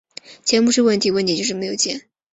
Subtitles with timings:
[0.43, 2.09] 钱不是问题，问题就是没有钱